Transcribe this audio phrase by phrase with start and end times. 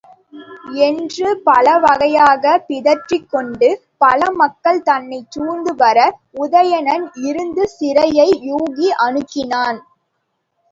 [0.79, 3.69] என்று பலவகையாகப் பிதற்றிக் கொண்டு
[3.97, 5.99] பல மக்கள் தன்னைச் சூழ்ந்துவர
[6.41, 9.81] உதயணன் இருந்த சிறையை யூகி அணுகினான்.